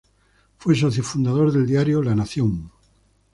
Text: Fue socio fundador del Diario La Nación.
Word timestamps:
Fue 0.57 0.73
socio 0.73 1.03
fundador 1.03 1.51
del 1.51 1.67
Diario 1.67 2.01
La 2.01 2.15
Nación. 2.15 2.71